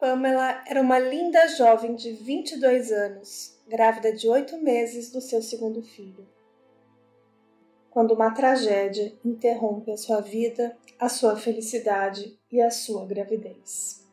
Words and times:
Pamela 0.00 0.64
era 0.66 0.80
uma 0.80 0.98
linda 0.98 1.46
jovem 1.48 1.94
de 1.94 2.10
22 2.12 2.90
anos, 2.90 3.60
grávida 3.68 4.10
de 4.10 4.26
oito 4.26 4.56
meses 4.56 5.12
do 5.12 5.20
seu 5.20 5.42
segundo 5.42 5.82
filho. 5.82 6.26
Quando 7.90 8.14
uma 8.14 8.30
tragédia 8.30 9.12
interrompe 9.22 9.92
a 9.92 9.98
sua 9.98 10.22
vida, 10.22 10.74
a 10.98 11.06
sua 11.10 11.36
felicidade 11.36 12.40
e 12.50 12.62
a 12.62 12.70
sua 12.70 13.04
gravidez. 13.04 14.08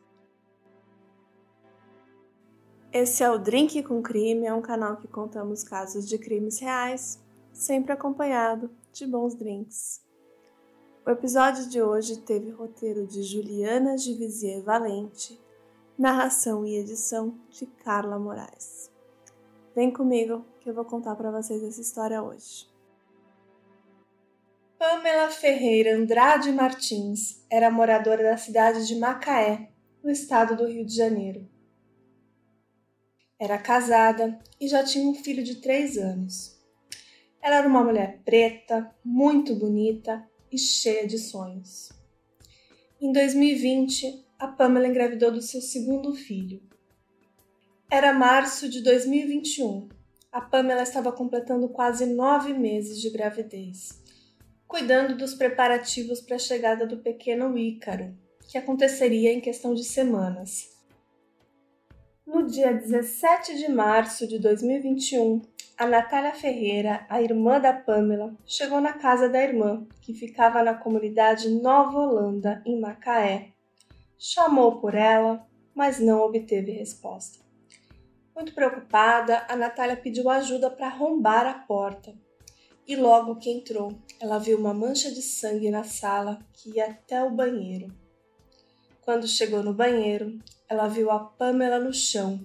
Esse 2.92 3.24
é 3.24 3.30
o 3.30 3.38
Drink 3.38 3.82
com 3.82 4.02
Crime, 4.02 4.46
é 4.46 4.52
um 4.52 4.60
canal 4.60 4.98
que 4.98 5.08
contamos 5.08 5.64
casos 5.64 6.06
de 6.06 6.18
crimes 6.18 6.58
reais, 6.58 7.18
sempre 7.50 7.92
acompanhado 7.92 8.70
de 8.92 9.06
bons 9.06 9.34
drinks. 9.34 10.04
O 11.06 11.10
episódio 11.10 11.66
de 11.70 11.80
hoje 11.80 12.18
teve 12.18 12.50
roteiro 12.50 13.06
de 13.06 13.22
Juliana 13.22 13.96
Givisier 13.96 14.62
Valente, 14.62 15.47
narração 15.98 16.64
e 16.64 16.76
edição 16.76 17.36
de 17.50 17.66
Carla 17.66 18.20
Moraes. 18.20 18.88
Vem 19.74 19.90
comigo 19.90 20.46
que 20.60 20.70
eu 20.70 20.74
vou 20.74 20.84
contar 20.84 21.16
para 21.16 21.32
vocês 21.32 21.60
essa 21.60 21.80
história 21.80 22.22
hoje. 22.22 22.68
Pamela 24.78 25.28
Ferreira 25.28 25.96
Andrade 25.96 26.52
Martins 26.52 27.44
era 27.50 27.68
moradora 27.68 28.22
da 28.22 28.36
cidade 28.36 28.86
de 28.86 28.94
Macaé, 28.94 29.72
no 30.00 30.08
estado 30.08 30.56
do 30.56 30.68
Rio 30.68 30.86
de 30.86 30.94
Janeiro. 30.94 31.48
Era 33.36 33.58
casada 33.58 34.38
e 34.60 34.68
já 34.68 34.84
tinha 34.84 35.08
um 35.08 35.14
filho 35.14 35.42
de 35.42 35.56
três 35.56 35.98
anos. 35.98 36.56
Ela 37.42 37.56
era 37.56 37.68
uma 37.68 37.82
mulher 37.82 38.20
preta, 38.24 38.94
muito 39.04 39.52
bonita 39.56 40.24
e 40.50 40.56
cheia 40.56 41.08
de 41.08 41.18
sonhos. 41.18 41.90
Em 43.00 43.12
2020, 43.12 44.27
a 44.38 44.46
Pamela 44.46 44.86
engravidou 44.86 45.32
do 45.32 45.42
seu 45.42 45.60
segundo 45.60 46.14
filho. 46.14 46.62
Era 47.90 48.12
março 48.12 48.68
de 48.68 48.80
2021. 48.82 49.88
A 50.30 50.40
Pamela 50.40 50.82
estava 50.82 51.10
completando 51.10 51.68
quase 51.68 52.06
nove 52.06 52.52
meses 52.52 53.00
de 53.00 53.10
gravidez, 53.10 54.00
cuidando 54.68 55.16
dos 55.16 55.34
preparativos 55.34 56.20
para 56.20 56.36
a 56.36 56.38
chegada 56.38 56.86
do 56.86 56.98
pequeno 56.98 57.58
Ícaro, 57.58 58.16
que 58.48 58.56
aconteceria 58.56 59.32
em 59.32 59.40
questão 59.40 59.74
de 59.74 59.82
semanas. 59.82 60.76
No 62.24 62.46
dia 62.46 62.72
17 62.72 63.56
de 63.56 63.68
março 63.68 64.28
de 64.28 64.38
2021, 64.38 65.42
a 65.76 65.86
Natália 65.86 66.32
Ferreira, 66.32 67.04
a 67.08 67.20
irmã 67.20 67.58
da 67.58 67.72
Pamela, 67.72 68.36
chegou 68.46 68.80
na 68.80 68.92
casa 68.92 69.28
da 69.28 69.42
irmã, 69.42 69.84
que 70.00 70.14
ficava 70.14 70.62
na 70.62 70.74
comunidade 70.74 71.48
Nova 71.48 71.98
Holanda, 71.98 72.62
em 72.64 72.78
Macaé. 72.78 73.57
Chamou 74.18 74.80
por 74.80 74.96
ela, 74.96 75.46
mas 75.72 76.00
não 76.00 76.20
obteve 76.22 76.72
resposta. 76.72 77.38
Muito 78.34 78.52
preocupada, 78.52 79.46
a 79.48 79.54
Natália 79.54 79.96
pediu 79.96 80.28
ajuda 80.28 80.68
para 80.68 80.88
arrombar 80.88 81.46
a 81.46 81.54
porta. 81.54 82.12
E 82.86 82.96
logo 82.96 83.36
que 83.36 83.48
entrou, 83.48 83.96
ela 84.20 84.38
viu 84.38 84.58
uma 84.58 84.74
mancha 84.74 85.10
de 85.10 85.22
sangue 85.22 85.70
na 85.70 85.84
sala 85.84 86.40
que 86.52 86.76
ia 86.76 86.86
até 86.86 87.22
o 87.22 87.30
banheiro. 87.30 87.94
Quando 89.02 89.28
chegou 89.28 89.62
no 89.62 89.72
banheiro, 89.72 90.38
ela 90.68 90.88
viu 90.88 91.10
a 91.10 91.20
Pamela 91.20 91.78
no 91.78 91.92
chão, 91.92 92.44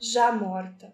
já 0.00 0.32
morta. 0.32 0.92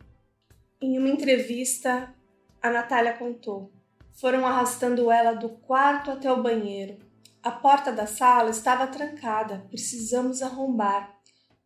Em 0.80 0.98
uma 0.98 1.08
entrevista, 1.08 2.14
a 2.60 2.70
Natália 2.70 3.14
contou: 3.14 3.72
foram 4.12 4.46
arrastando 4.46 5.10
ela 5.10 5.32
do 5.32 5.48
quarto 5.48 6.10
até 6.10 6.30
o 6.30 6.42
banheiro. 6.42 6.98
A 7.42 7.52
porta 7.52 7.92
da 7.92 8.06
sala 8.06 8.50
estava 8.50 8.86
trancada, 8.86 9.64
precisamos 9.70 10.42
arrombar, 10.42 11.16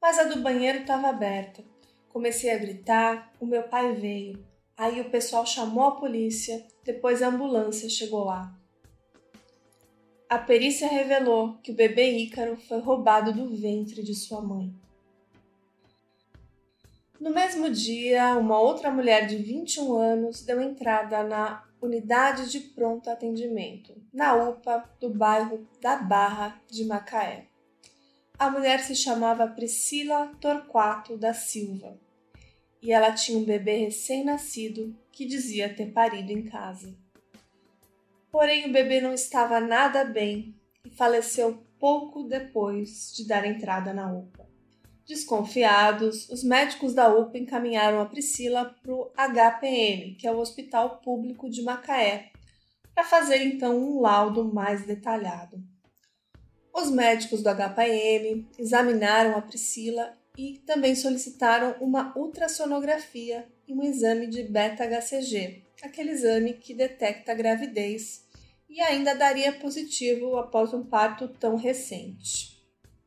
mas 0.00 0.18
a 0.18 0.24
do 0.24 0.40
banheiro 0.40 0.80
estava 0.80 1.08
aberta. 1.08 1.64
Comecei 2.10 2.50
a 2.50 2.58
gritar, 2.58 3.32
o 3.40 3.46
meu 3.46 3.62
pai 3.62 3.94
veio. 3.94 4.46
Aí 4.76 5.00
o 5.00 5.10
pessoal 5.10 5.46
chamou 5.46 5.84
a 5.84 5.96
polícia, 5.96 6.66
depois 6.84 7.22
a 7.22 7.28
ambulância 7.28 7.88
chegou 7.88 8.24
lá. 8.24 8.54
A 10.28 10.38
perícia 10.38 10.88
revelou 10.88 11.58
que 11.62 11.72
o 11.72 11.74
bebê 11.74 12.10
Ícaro 12.18 12.56
foi 12.56 12.80
roubado 12.80 13.32
do 13.32 13.54
ventre 13.56 14.02
de 14.02 14.14
sua 14.14 14.42
mãe. 14.42 14.74
No 17.18 17.30
mesmo 17.30 17.70
dia, 17.70 18.36
uma 18.36 18.60
outra 18.60 18.90
mulher 18.90 19.26
de 19.26 19.36
21 19.36 19.94
anos 19.94 20.42
deu 20.42 20.60
entrada 20.60 21.22
na 21.22 21.64
unidade 21.82 22.50
de 22.50 22.60
pronto 22.60 23.10
atendimento, 23.10 23.94
na 24.12 24.34
UPA 24.34 24.88
do 25.00 25.10
bairro 25.10 25.66
da 25.80 25.96
Barra 25.96 26.60
de 26.70 26.84
Macaé. 26.84 27.48
A 28.38 28.48
mulher 28.48 28.80
se 28.80 28.94
chamava 28.94 29.46
Priscila 29.48 30.32
Torquato 30.40 31.16
da 31.16 31.34
Silva 31.34 31.98
e 32.80 32.92
ela 32.92 33.12
tinha 33.12 33.38
um 33.38 33.44
bebê 33.44 33.76
recém-nascido 33.76 34.96
que 35.10 35.26
dizia 35.26 35.72
ter 35.72 35.92
parido 35.92 36.32
em 36.32 36.44
casa. 36.44 36.96
Porém, 38.30 38.66
o 38.66 38.72
bebê 38.72 39.00
não 39.00 39.12
estava 39.12 39.60
nada 39.60 40.04
bem 40.04 40.54
e 40.84 40.90
faleceu 40.90 41.62
pouco 41.78 42.24
depois 42.24 43.12
de 43.14 43.26
dar 43.26 43.44
entrada 43.44 43.92
na 43.92 44.10
UPA. 44.10 44.51
Desconfiados, 45.06 46.28
os 46.28 46.44
médicos 46.44 46.94
da 46.94 47.08
UPA 47.12 47.38
encaminharam 47.38 48.00
a 48.00 48.06
Priscila 48.06 48.76
para 48.82 48.94
o 48.94 49.10
HPM, 49.16 50.14
que 50.14 50.26
é 50.26 50.32
o 50.32 50.38
Hospital 50.38 51.00
Público 51.00 51.50
de 51.50 51.62
Macaé, 51.62 52.30
para 52.94 53.04
fazer 53.04 53.42
então 53.42 53.76
um 53.76 54.00
laudo 54.00 54.44
mais 54.44 54.86
detalhado. 54.86 55.62
Os 56.72 56.90
médicos 56.90 57.42
do 57.42 57.50
HPM 57.50 58.46
examinaram 58.58 59.36
a 59.36 59.42
Priscila 59.42 60.16
e 60.38 60.58
também 60.66 60.94
solicitaram 60.94 61.76
uma 61.80 62.16
ultrassonografia 62.16 63.46
e 63.66 63.74
um 63.74 63.82
exame 63.82 64.26
de 64.26 64.42
beta-HCG, 64.44 65.64
aquele 65.82 66.12
exame 66.12 66.54
que 66.54 66.72
detecta 66.72 67.32
a 67.32 67.34
gravidez 67.34 68.24
e 68.68 68.80
ainda 68.80 69.14
daria 69.14 69.52
positivo 69.52 70.36
após 70.38 70.72
um 70.72 70.82
parto 70.82 71.28
tão 71.28 71.56
recente. 71.56 72.51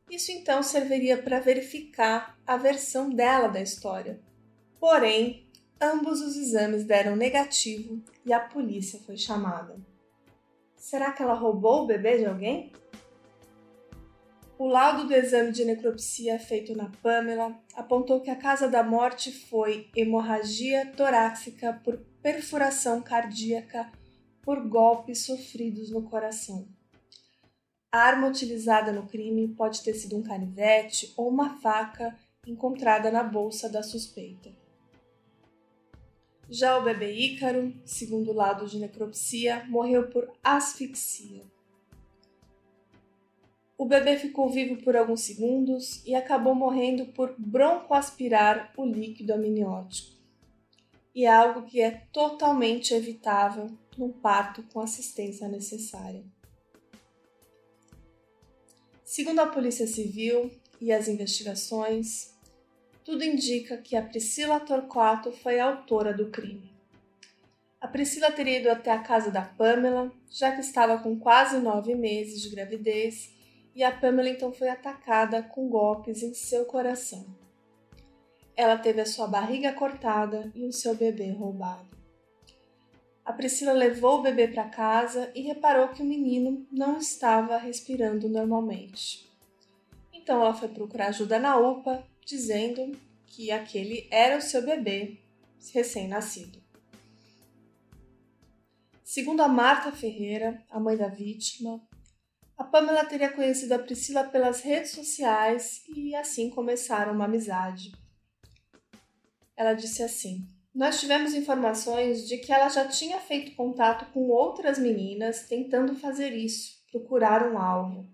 Isso 0.10 0.32
então 0.32 0.62
serviria 0.62 1.18
para 1.18 1.40
verificar 1.40 2.38
a 2.46 2.58
versão 2.58 3.10
dela 3.10 3.48
da 3.48 3.62
história. 3.62 4.20
Porém, 4.80 5.48
ambos 5.82 6.22
os 6.22 6.38
exames 6.38 6.84
deram 6.84 7.16
negativo 7.16 8.02
e 8.26 8.32
a 8.32 8.40
polícia 8.40 9.00
foi 9.00 9.18
chamada. 9.18 9.78
Será 10.76 11.12
que 11.12 11.24
ela 11.24 11.34
roubou 11.34 11.84
o 11.84 11.88
bebê 11.88 12.20
de 12.20 12.26
alguém? 12.26 12.72
O 14.58 14.68
laudo 14.68 15.08
do 15.08 15.14
exame 15.14 15.52
de 15.52 15.66
necropsia 15.66 16.40
feito 16.40 16.74
na 16.76 16.90
Pamela 17.02 17.60
apontou 17.74 18.22
que 18.22 18.30
a 18.30 18.38
causa 18.38 18.70
da 18.70 18.84
morte 18.84 19.32
foi 19.32 19.90
hemorragia 19.96 20.94
torácica 20.96 21.82
por 21.84 21.98
perfuração 22.22 23.02
cardíaca 23.02 23.92
por 24.42 24.66
golpes 24.66 25.26
sofridos 25.26 25.90
no 25.90 26.04
coração. 26.04 26.68
A 27.92 28.00
arma 28.00 28.28
utilizada 28.28 28.92
no 28.92 29.08
crime 29.08 29.48
pode 29.50 29.82
ter 29.82 29.94
sido 29.94 30.18
um 30.18 30.24
canivete 30.24 31.14
ou 31.16 31.30
uma 31.30 31.58
faca 31.58 32.18
encontrada 32.46 33.10
na 33.10 33.24
bolsa 33.24 33.70
da 33.70 33.82
suspeita. 33.82 34.52
Já 36.50 36.78
o 36.78 36.84
bebê 36.84 37.12
Ícaro, 37.12 37.74
segundo 37.86 38.32
o 38.32 38.36
lado 38.36 38.68
de 38.68 38.78
necropsia, 38.78 39.66
morreu 39.68 40.10
por 40.10 40.32
asfixia. 40.44 41.44
O 43.78 43.86
bebê 43.86 44.18
ficou 44.18 44.50
vivo 44.50 44.82
por 44.84 44.96
alguns 44.96 45.22
segundos 45.22 46.06
e 46.06 46.16
acabou 46.16 46.56
morrendo 46.56 47.08
por 47.08 47.36
broncoaspirar 47.38 48.72
o 48.78 48.86
líquido 48.86 49.34
amniótico. 49.34 50.16
E 51.14 51.26
é 51.26 51.34
algo 51.34 51.64
que 51.64 51.82
é 51.82 51.92
totalmente 52.12 52.94
evitável 52.94 53.70
num 53.98 54.12
parto 54.12 54.64
com 54.72 54.80
assistência 54.80 55.48
necessária. 55.48 56.24
Segundo 59.06 59.38
a 59.38 59.46
Polícia 59.46 59.86
Civil 59.86 60.50
e 60.82 60.92
as 60.92 61.08
investigações, 61.08 62.34
tudo 63.04 63.24
indica 63.24 63.78
que 63.78 63.96
a 63.96 64.02
Priscila 64.02 64.60
Torquato 64.60 65.32
foi 65.32 65.60
a 65.60 65.68
autora 65.68 66.12
do 66.12 66.32
crime. 66.32 66.74
A 67.80 67.88
Priscila 67.88 68.32
teria 68.32 68.60
ido 68.60 68.68
até 68.68 68.92
a 68.92 69.04
casa 69.04 69.30
da 69.30 69.44
Pamela, 69.44 70.12
já 70.28 70.52
que 70.54 70.62
estava 70.62 70.98
com 70.98 71.20
quase 71.20 71.60
nove 71.60 71.94
meses 71.94 72.42
de 72.42 72.50
gravidez, 72.50 73.32
e 73.76 73.84
a 73.84 73.92
Pamela 73.92 74.28
então 74.28 74.52
foi 74.52 74.70
atacada 74.70 75.44
com 75.44 75.70
golpes 75.70 76.24
em 76.24 76.34
seu 76.34 76.66
coração. 76.66 77.28
Ela 78.58 78.76
teve 78.76 79.02
a 79.02 79.06
sua 79.06 79.28
barriga 79.28 79.72
cortada 79.72 80.52
e 80.56 80.66
o 80.66 80.74
seu 80.74 80.96
bebê 80.96 81.30
roubado. 81.30 81.96
A 83.26 83.34
Priscila 83.34 83.74
levou 83.74 84.20
o 84.20 84.22
bebê 84.22 84.48
para 84.48 84.70
casa 84.70 85.32
e 85.34 85.42
reparou 85.42 85.88
que 85.90 86.04
o 86.04 86.06
menino 86.06 86.68
não 86.72 87.00
estava 87.00 87.58
respirando 87.58 88.30
normalmente. 88.30 89.28
Então 90.14 90.40
ela 90.42 90.54
foi 90.54 90.68
procurar 90.68 91.08
ajuda 91.08 91.40
na 91.40 91.58
UPA, 91.58 92.08
dizendo 92.24 92.96
que 93.26 93.50
aquele 93.50 94.08
era 94.12 94.38
o 94.38 94.42
seu 94.42 94.64
bebê 94.64 95.18
recém-nascido. 95.74 96.64
Segundo 99.04 99.42
a 99.42 99.48
Marta 99.48 99.92
Ferreira, 99.92 100.64
a 100.70 100.80
mãe 100.80 100.96
da 100.96 101.08
vítima, 101.08 101.82
A 102.58 102.64
Pamela 102.64 103.04
teria 103.04 103.32
conhecido 103.32 103.74
a 103.74 103.80
Priscila 103.80 104.24
pelas 104.24 104.62
redes 104.62 104.92
sociais 104.92 105.84
e 105.90 106.16
assim 106.16 106.50
começaram 106.50 107.14
uma 107.14 107.26
amizade. 107.26 107.92
Ela 109.58 109.74
disse 109.74 110.02
assim: 110.02 110.48
Nós 110.76 111.00
tivemos 111.00 111.34
informações 111.34 112.28
de 112.28 112.38
que 112.38 112.52
ela 112.52 112.68
já 112.68 112.86
tinha 112.86 113.18
feito 113.18 113.56
contato 113.56 114.12
com 114.12 114.28
outras 114.28 114.78
meninas 114.78 115.48
tentando 115.48 115.96
fazer 115.96 116.34
isso, 116.34 116.84
procurar 116.92 117.50
um 117.50 117.58
alvo. 117.58 118.06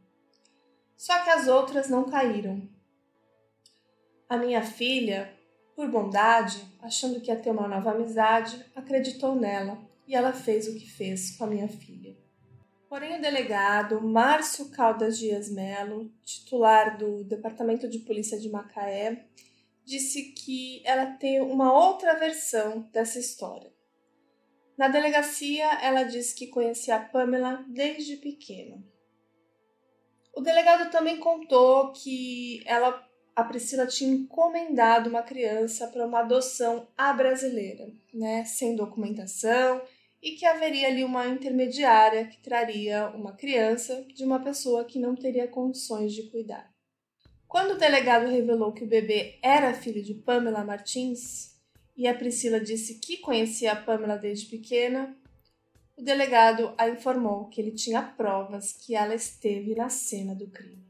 Só 0.95 1.23
que 1.23 1.31
as 1.31 1.47
outras 1.47 1.89
não 1.89 2.07
caíram. 2.07 2.69
A 4.29 4.37
minha 4.37 4.61
filha, 4.61 5.33
por 5.75 5.89
bondade, 5.89 6.63
achando 6.79 7.19
que 7.19 7.31
ia 7.31 7.35
ter 7.35 7.49
uma 7.49 7.67
nova 7.67 7.91
amizade, 7.91 8.63
acreditou 8.75 9.35
nela 9.35 9.79
e 10.07 10.13
ela 10.13 10.31
fez 10.31 10.67
o 10.67 10.75
que 10.77 10.87
fez 10.87 11.35
com 11.37 11.45
a 11.45 11.47
minha 11.47 11.67
filha. 11.67 12.15
Porém, 12.87 13.17
o 13.17 13.21
delegado 13.21 13.99
Márcio 14.01 14.69
Caldas 14.69 15.17
Dias 15.17 15.49
Melo, 15.49 16.11
titular 16.23 16.95
do 16.95 17.23
Departamento 17.23 17.87
de 17.87 17.99
Polícia 17.99 18.37
de 18.37 18.49
Macaé, 18.49 19.25
disse 19.91 20.31
que 20.31 20.81
ela 20.85 21.05
tem 21.05 21.41
uma 21.41 21.73
outra 21.73 22.17
versão 22.17 22.89
dessa 22.93 23.19
história. 23.19 23.69
Na 24.77 24.87
delegacia, 24.87 25.65
ela 25.81 26.03
disse 26.03 26.33
que 26.33 26.47
conhecia 26.47 26.95
a 26.95 26.99
Pamela 26.99 27.65
desde 27.67 28.15
pequena. 28.15 28.81
O 30.33 30.39
delegado 30.39 30.89
também 30.89 31.17
contou 31.17 31.91
que 31.91 32.63
ela, 32.65 33.05
a 33.35 33.43
Priscila 33.43 33.85
tinha 33.85 34.13
encomendado 34.13 35.09
uma 35.09 35.21
criança 35.21 35.87
para 35.87 36.07
uma 36.07 36.21
adoção 36.21 36.87
à 36.97 37.11
brasileira, 37.11 37.91
né, 38.13 38.45
sem 38.45 38.77
documentação 38.77 39.81
e 40.23 40.31
que 40.31 40.45
haveria 40.45 40.87
ali 40.87 41.03
uma 41.03 41.27
intermediária 41.27 42.27
que 42.27 42.37
traria 42.37 43.09
uma 43.09 43.33
criança 43.33 44.05
de 44.15 44.23
uma 44.23 44.39
pessoa 44.39 44.85
que 44.85 44.99
não 44.99 45.15
teria 45.15 45.49
condições 45.49 46.13
de 46.13 46.29
cuidar. 46.29 46.70
Quando 47.51 47.71
o 47.71 47.77
delegado 47.77 48.29
revelou 48.29 48.71
que 48.71 48.85
o 48.85 48.87
bebê 48.87 49.37
era 49.43 49.73
filho 49.73 50.01
de 50.01 50.13
Pamela 50.13 50.63
Martins 50.63 51.59
e 51.97 52.07
a 52.07 52.15
Priscila 52.15 52.61
disse 52.61 52.97
que 52.99 53.17
conhecia 53.17 53.73
a 53.73 53.75
Pamela 53.75 54.15
desde 54.15 54.45
pequena, 54.45 55.13
o 55.97 56.01
delegado 56.01 56.73
a 56.77 56.87
informou 56.87 57.49
que 57.49 57.59
ele 57.59 57.71
tinha 57.71 58.01
provas 58.01 58.71
que 58.71 58.95
ela 58.95 59.13
esteve 59.13 59.75
na 59.75 59.89
cena 59.89 60.33
do 60.33 60.47
crime. 60.47 60.87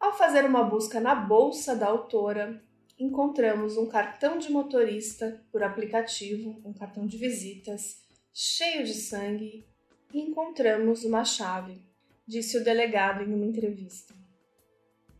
Ao 0.00 0.16
fazer 0.16 0.46
uma 0.46 0.64
busca 0.64 1.00
na 1.00 1.14
bolsa 1.14 1.76
da 1.76 1.86
autora, 1.86 2.58
encontramos 2.98 3.76
um 3.76 3.86
cartão 3.86 4.38
de 4.38 4.50
motorista 4.50 5.44
por 5.52 5.62
aplicativo, 5.62 6.62
um 6.64 6.72
cartão 6.72 7.06
de 7.06 7.18
visitas, 7.18 8.02
cheio 8.32 8.86
de 8.86 8.94
sangue, 8.94 9.66
e 10.14 10.18
encontramos 10.18 11.04
uma 11.04 11.26
chave, 11.26 11.82
disse 12.26 12.56
o 12.56 12.64
delegado 12.64 13.22
em 13.22 13.34
uma 13.34 13.44
entrevista. 13.44 14.15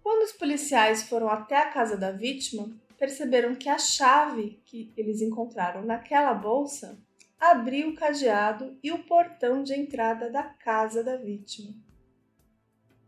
Quando 0.07 0.23
os 0.23 0.31
policiais 0.31 1.03
foram 1.03 1.29
até 1.29 1.57
a 1.57 1.69
casa 1.69 1.97
da 1.97 2.13
vítima, 2.13 2.71
perceberam 2.97 3.57
que 3.57 3.69
a 3.69 3.77
chave 3.77 4.63
que 4.65 4.93
eles 4.97 5.21
encontraram 5.21 5.85
naquela 5.85 6.33
bolsa 6.33 6.97
abriu 7.41 7.89
o 7.89 7.95
cadeado 7.97 8.79
e 8.85 8.93
o 8.93 9.03
portão 9.03 9.65
de 9.65 9.75
entrada 9.75 10.31
da 10.31 10.45
casa 10.45 11.03
da 11.03 11.17
vítima 11.17 11.75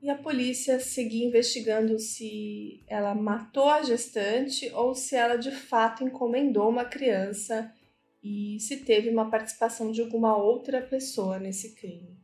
e 0.03 0.11
a 0.11 0.17
polícia 0.17 0.81
seguia 0.81 1.25
investigando 1.25 2.01
se 2.01 2.83
ela 2.89 3.15
matou 3.15 3.69
a 3.69 3.81
gestante 3.81 4.69
ou 4.75 4.93
se 4.93 5.15
ela 5.15 5.37
de 5.37 5.53
fato 5.53 6.03
encomendou 6.03 6.69
uma 6.69 6.85
criança 6.85 7.73
e 8.21 8.59
se 8.59 8.79
teve 8.79 9.09
uma 9.09 9.31
participação 9.31 9.93
de 9.93 10.01
alguma 10.03 10.37
outra 10.37 10.83
pessoa 10.83 11.39
nesse 11.39 11.77
crime. 11.77 12.18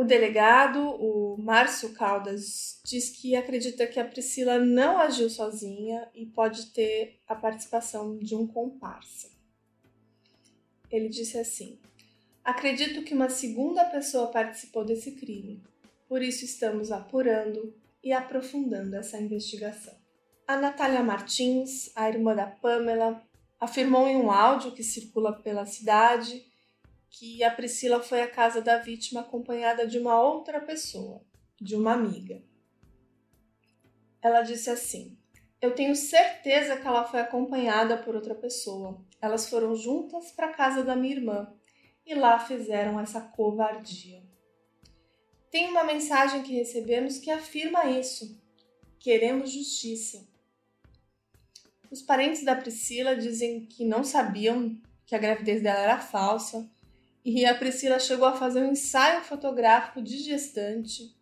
O 0.00 0.04
delegado, 0.04 0.80
o 0.98 1.36
Márcio 1.36 1.92
Caldas, 1.92 2.80
diz 2.86 3.10
que 3.10 3.36
acredita 3.36 3.86
que 3.86 4.00
a 4.00 4.04
Priscila 4.04 4.58
não 4.58 4.98
agiu 4.98 5.28
sozinha 5.28 6.08
e 6.14 6.24
pode 6.24 6.68
ter 6.68 7.20
a 7.28 7.34
participação 7.34 8.16
de 8.16 8.34
um 8.34 8.46
comparsa. 8.46 9.28
Ele 10.90 11.10
disse 11.10 11.36
assim: 11.36 11.78
Acredito 12.42 13.02
que 13.02 13.12
uma 13.12 13.28
segunda 13.28 13.84
pessoa 13.84 14.28
participou 14.28 14.86
desse 14.86 15.12
crime, 15.12 15.62
por 16.08 16.22
isso 16.22 16.46
estamos 16.46 16.90
apurando 16.90 17.74
e 18.02 18.10
aprofundando 18.10 18.96
essa 18.96 19.18
investigação. 19.18 19.92
A 20.48 20.56
Natália 20.56 21.02
Martins, 21.02 21.92
a 21.94 22.08
irmã 22.08 22.34
da 22.34 22.46
Pamela, 22.46 23.22
afirmou 23.60 24.08
em 24.08 24.16
um 24.16 24.30
áudio 24.30 24.72
que 24.72 24.82
circula 24.82 25.30
pela 25.30 25.66
cidade 25.66 26.49
que 27.10 27.42
a 27.42 27.50
Priscila 27.50 28.00
foi 28.00 28.22
à 28.22 28.30
casa 28.30 28.62
da 28.62 28.78
vítima 28.78 29.20
acompanhada 29.20 29.86
de 29.86 29.98
uma 29.98 30.20
outra 30.22 30.60
pessoa, 30.60 31.22
de 31.60 31.74
uma 31.74 31.92
amiga. 31.92 32.42
Ela 34.22 34.42
disse 34.42 34.70
assim: 34.70 35.18
Eu 35.60 35.74
tenho 35.74 35.96
certeza 35.96 36.76
que 36.76 36.86
ela 36.86 37.04
foi 37.04 37.20
acompanhada 37.20 37.98
por 37.98 38.14
outra 38.14 38.34
pessoa. 38.34 39.04
Elas 39.20 39.48
foram 39.48 39.74
juntas 39.74 40.30
para 40.30 40.46
a 40.46 40.54
casa 40.54 40.84
da 40.84 40.94
minha 40.94 41.16
irmã 41.16 41.52
e 42.06 42.14
lá 42.14 42.38
fizeram 42.38 42.98
essa 43.00 43.20
covardia. 43.20 44.22
Tem 45.50 45.68
uma 45.68 45.82
mensagem 45.82 46.42
que 46.42 46.54
recebemos 46.54 47.18
que 47.18 47.30
afirma 47.30 47.90
isso. 47.90 48.40
Queremos 49.00 49.50
justiça. 49.50 50.28
Os 51.90 52.02
parentes 52.02 52.44
da 52.44 52.54
Priscila 52.54 53.16
dizem 53.16 53.66
que 53.66 53.84
não 53.84 54.04
sabiam 54.04 54.80
que 55.04 55.14
a 55.14 55.18
gravidez 55.18 55.60
dela 55.60 55.80
era 55.80 55.98
falsa 55.98 56.70
e 57.38 57.46
a 57.46 57.54
Priscila 57.54 57.98
chegou 57.98 58.26
a 58.26 58.36
fazer 58.36 58.62
um 58.62 58.72
ensaio 58.72 59.22
fotográfico 59.22 60.02
de 60.02 60.18
gestante 60.18 61.14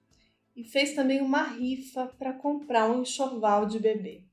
e 0.57 0.65
fez 0.65 0.95
também 0.95 1.21
uma 1.21 1.43
rifa 1.43 2.07
para 2.19 2.33
comprar 2.33 2.91
um 2.91 3.03
enxoval 3.03 3.67
de 3.67 3.79
bebê. 3.79 4.25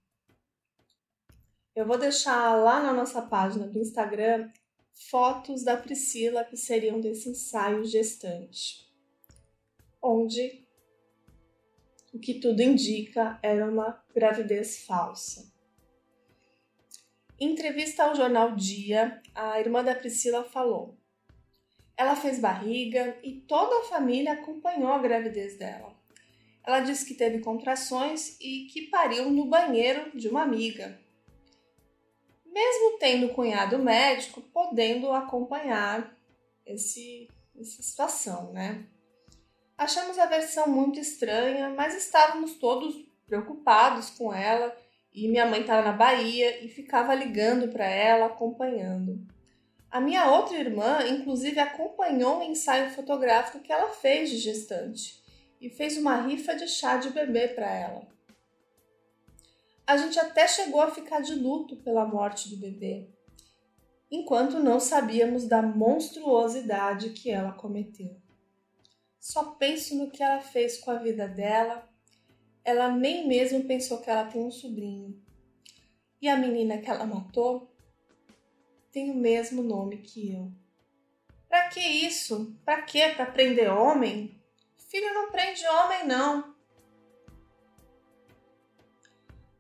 Eu 1.76 1.86
vou 1.86 1.98
deixar 1.98 2.56
lá 2.56 2.82
na 2.82 2.94
nossa 2.94 3.22
página 3.22 3.68
do 3.68 3.80
Instagram 3.80 4.50
fotos 4.94 5.64
da 5.64 5.76
Priscila 5.76 6.44
que 6.44 6.56
seriam 6.56 7.02
desse 7.02 7.30
ensaio 7.30 7.84
gestante 7.84 8.86
onde 10.06 10.64
o 12.14 12.20
que 12.20 12.36
tudo 12.36 12.62
indica 12.62 13.40
era 13.42 13.68
uma 13.68 14.04
gravidez 14.14 14.86
falsa. 14.86 15.52
Em 17.40 17.52
entrevista 17.52 18.04
ao 18.04 18.16
jornal 18.16 18.56
Dia, 18.56 19.22
a 19.34 19.60
irmã 19.60 19.84
da 19.84 19.96
Priscila 19.96 20.44
falou: 20.44 20.98
ela 21.98 22.16
fez 22.16 22.40
barriga 22.40 23.18
e 23.24 23.34
toda 23.42 23.80
a 23.80 23.90
família 23.90 24.34
acompanhou 24.34 24.92
a 24.92 25.00
gravidez 25.00 25.58
dela. 25.58 25.94
Ela 26.66 26.80
disse 26.80 27.06
que 27.06 27.14
teve 27.14 27.40
contrações 27.40 28.38
e 28.42 28.66
que 28.72 28.88
pariu 28.88 29.30
no 29.30 29.46
banheiro 29.46 30.18
de 30.18 30.28
uma 30.28 30.42
amiga. 30.42 31.00
Mesmo 32.46 32.98
tendo 32.98 33.30
cunhado 33.34 33.78
médico, 33.78 34.42
podendo 34.42 35.12
acompanhar 35.12 36.18
esse, 36.66 37.30
essa 37.60 37.84
situação, 37.84 38.52
né? 38.52 38.86
Achamos 39.78 40.18
a 40.18 40.26
versão 40.26 40.68
muito 40.68 41.00
estranha, 41.00 41.70
mas 41.70 41.96
estávamos 41.96 42.56
todos 42.56 42.96
preocupados 43.28 44.10
com 44.12 44.34
ela 44.34 44.76
e 45.14 45.28
minha 45.28 45.46
mãe 45.46 45.62
estava 45.62 45.82
na 45.82 45.92
Bahia 45.92 46.64
e 46.64 46.70
ficava 46.70 47.14
ligando 47.14 47.68
para 47.72 47.86
ela, 47.86 48.28
acompanhando. 48.28 49.35
A 49.96 50.02
minha 50.02 50.30
outra 50.30 50.58
irmã, 50.58 51.08
inclusive, 51.08 51.58
acompanhou 51.58 52.40
o 52.40 52.44
ensaio 52.44 52.90
fotográfico 52.90 53.62
que 53.62 53.72
ela 53.72 53.92
fez 53.92 54.30
de 54.30 54.40
gestante 54.40 55.24
e 55.62 55.70
fez 55.70 55.98
uma 55.98 56.20
rifa 56.20 56.54
de 56.54 56.68
chá 56.68 56.98
de 56.98 57.12
bebê 57.12 57.48
para 57.48 57.74
ela. 57.74 58.06
A 59.88 59.96
gente 59.96 60.20
até 60.20 60.50
chegou 60.50 60.82
a 60.82 60.92
ficar 60.92 61.22
de 61.22 61.34
luto 61.34 61.78
pela 61.78 62.06
morte 62.06 62.50
do 62.50 62.58
bebê, 62.58 63.08
enquanto 64.12 64.60
não 64.60 64.82
sabíamos 64.82 65.48
da 65.48 65.62
monstruosidade 65.62 67.12
que 67.12 67.32
ela 67.32 67.54
cometeu. 67.54 68.20
Só 69.18 69.52
penso 69.52 69.96
no 69.96 70.12
que 70.12 70.22
ela 70.22 70.42
fez 70.42 70.78
com 70.78 70.92
a 70.92 70.96
vida 70.96 71.26
dela. 71.26 71.88
Ela 72.66 72.92
nem 72.92 73.26
mesmo 73.26 73.64
pensou 73.64 74.02
que 74.02 74.10
ela 74.10 74.26
tem 74.26 74.44
um 74.44 74.52
sobrinho. 74.52 75.18
E 76.22 76.28
a 76.28 76.36
menina 76.36 76.80
que 76.80 76.90
ela 76.90 77.06
matou 77.06 77.74
tem 78.96 79.12
o 79.12 79.16
mesmo 79.16 79.62
nome 79.62 79.98
que 79.98 80.32
eu. 80.32 80.50
Pra 81.50 81.68
que 81.68 81.82
isso? 81.82 82.58
Pra 82.64 82.82
que? 82.82 83.10
Pra 83.10 83.26
prender 83.26 83.70
homem? 83.70 84.42
Filho 84.90 85.14
não 85.14 85.30
prende 85.34 85.68
homem, 85.68 86.08
não. 86.08 86.56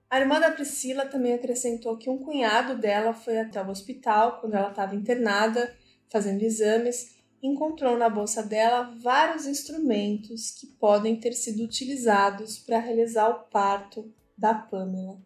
A 0.09 0.21
irmã 0.21 0.39
da 0.39 0.51
Priscila 0.51 1.05
também 1.05 1.33
acrescentou 1.33 1.97
que 1.97 2.09
um 2.09 2.17
cunhado 2.17 2.77
dela 2.77 3.13
foi 3.13 3.37
até 3.37 3.61
o 3.61 3.69
hospital 3.69 4.39
quando 4.39 4.53
ela 4.53 4.69
estava 4.69 4.95
internada, 4.95 5.75
fazendo 6.09 6.41
exames, 6.41 7.17
encontrou 7.43 7.97
na 7.97 8.09
bolsa 8.09 8.41
dela 8.41 8.95
vários 9.03 9.45
instrumentos 9.45 10.51
que 10.51 10.67
podem 10.67 11.19
ter 11.19 11.33
sido 11.33 11.61
utilizados 11.61 12.57
para 12.57 12.79
realizar 12.79 13.27
o 13.27 13.43
parto 13.49 14.09
da 14.37 14.53
Pamela, 14.53 15.21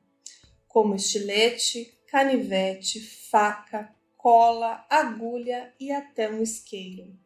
como 0.68 0.96
estilete, 0.96 1.96
canivete, 2.08 3.00
faca, 3.30 3.99
cola, 4.20 4.86
agulha 4.90 5.74
e 5.80 5.94
até 5.94 6.30
um 6.30 6.44
isqueiro. 6.44 7.18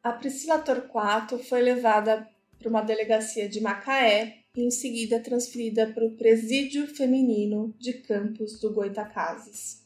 a 0.00 0.12
Priscila 0.12 0.60
Torquato 0.60 1.36
foi 1.40 1.60
levada 1.60 2.26
para 2.56 2.68
uma 2.68 2.82
delegacia 2.82 3.48
de 3.48 3.60
Macaé 3.60 4.44
e 4.56 4.62
em 4.62 4.70
seguida 4.70 5.18
transferida 5.18 5.88
para 5.92 6.04
o 6.04 6.16
Presídio 6.16 6.86
Feminino 6.86 7.74
de 7.76 7.94
Campos 7.94 8.60
do 8.60 8.72
Goitacazes. 8.72 9.84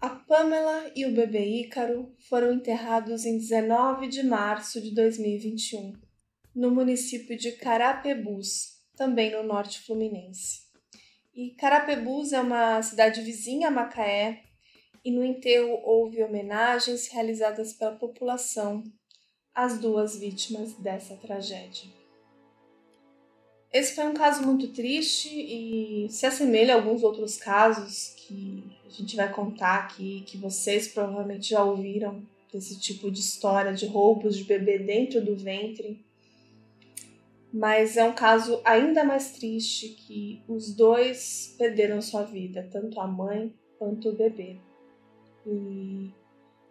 A 0.00 0.08
Pamela 0.08 0.90
e 0.96 1.06
o 1.06 1.14
bebê 1.14 1.44
Ícaro 1.60 2.12
foram 2.28 2.52
enterrados 2.52 3.24
em 3.24 3.38
19 3.38 4.08
de 4.08 4.24
março 4.24 4.80
de 4.80 4.92
2021, 4.92 5.92
no 6.52 6.72
município 6.72 7.36
de 7.36 7.52
Carapebus, 7.52 8.82
também 8.96 9.30
no 9.30 9.44
norte 9.44 9.80
fluminense. 9.82 10.62
E 11.32 11.50
Carapebus 11.50 12.32
é 12.32 12.40
uma 12.40 12.82
cidade 12.82 13.22
vizinha 13.22 13.68
a 13.68 13.70
Macaé, 13.70 14.49
e 15.04 15.10
no 15.10 15.24
enterro 15.24 15.80
houve 15.82 16.22
homenagens 16.22 17.08
realizadas 17.08 17.72
pela 17.72 17.92
população 17.92 18.84
às 19.54 19.78
duas 19.78 20.18
vítimas 20.18 20.74
dessa 20.74 21.16
tragédia. 21.16 21.90
Esse 23.72 23.94
foi 23.94 24.04
um 24.04 24.14
caso 24.14 24.44
muito 24.44 24.68
triste 24.68 25.28
e 25.30 26.08
se 26.10 26.26
assemelha 26.26 26.74
a 26.74 26.76
alguns 26.76 27.04
outros 27.04 27.36
casos 27.36 28.14
que 28.16 28.64
a 28.84 28.90
gente 28.90 29.14
vai 29.14 29.32
contar 29.32 29.76
aqui, 29.76 30.22
que 30.26 30.36
vocês 30.36 30.88
provavelmente 30.88 31.50
já 31.50 31.62
ouviram 31.62 32.20
desse 32.52 32.80
tipo 32.80 33.10
de 33.10 33.20
história 33.20 33.72
de 33.72 33.86
roubos 33.86 34.36
de 34.36 34.42
bebê 34.42 34.78
dentro 34.78 35.24
do 35.24 35.36
ventre. 35.36 36.04
Mas 37.52 37.96
é 37.96 38.04
um 38.04 38.12
caso 38.12 38.60
ainda 38.64 39.04
mais 39.04 39.32
triste 39.32 39.90
que 39.90 40.42
os 40.48 40.74
dois 40.74 41.54
perderam 41.56 42.02
sua 42.02 42.24
vida, 42.24 42.68
tanto 42.72 43.00
a 43.00 43.06
mãe 43.06 43.54
quanto 43.78 44.08
o 44.08 44.16
bebê. 44.16 44.58
E 45.46 46.10